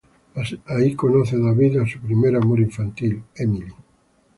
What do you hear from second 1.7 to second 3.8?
a su primer amor infantil: Emily.